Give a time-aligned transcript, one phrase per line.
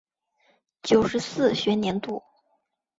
[0.81, 2.23] 九十四学年度